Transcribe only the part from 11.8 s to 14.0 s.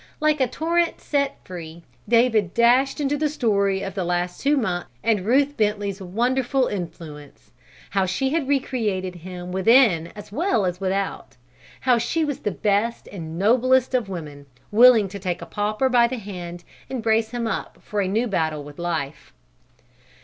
How she was the best and noblest